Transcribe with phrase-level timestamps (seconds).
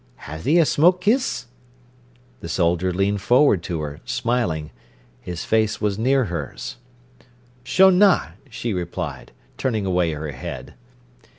[0.21, 1.45] "Ha'e a smoke kiss?"
[2.39, 4.71] The soldier leaned forward to her, smiling.
[5.19, 6.77] His face was near hers.
[7.63, 10.73] "Shonna!" she replied, turning away her head.